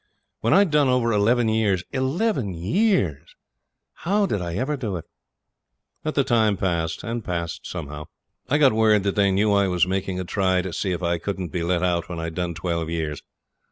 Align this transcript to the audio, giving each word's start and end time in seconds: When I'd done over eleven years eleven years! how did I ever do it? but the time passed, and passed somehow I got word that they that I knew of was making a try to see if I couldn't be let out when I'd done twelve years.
When 0.39 0.51
I'd 0.51 0.71
done 0.71 0.87
over 0.87 1.11
eleven 1.13 1.47
years 1.47 1.83
eleven 1.91 2.55
years! 2.55 3.35
how 3.93 4.25
did 4.25 4.41
I 4.41 4.55
ever 4.55 4.75
do 4.75 4.95
it? 4.95 5.05
but 6.01 6.15
the 6.15 6.23
time 6.23 6.57
passed, 6.57 7.03
and 7.03 7.23
passed 7.23 7.67
somehow 7.67 8.05
I 8.49 8.57
got 8.57 8.73
word 8.73 9.03
that 9.03 9.13
they 9.15 9.25
that 9.25 9.27
I 9.27 9.35
knew 9.35 9.53
of 9.53 9.69
was 9.69 9.85
making 9.85 10.19
a 10.19 10.23
try 10.23 10.63
to 10.63 10.73
see 10.73 10.91
if 10.91 11.03
I 11.03 11.19
couldn't 11.19 11.49
be 11.49 11.61
let 11.61 11.83
out 11.83 12.09
when 12.09 12.19
I'd 12.19 12.33
done 12.33 12.55
twelve 12.55 12.89
years. 12.89 13.21